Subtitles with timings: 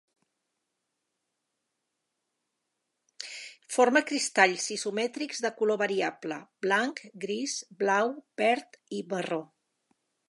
[3.75, 8.13] Forma cristalls isomètrics de color variable: blanc, girs, blau,
[8.45, 9.43] verd i marró.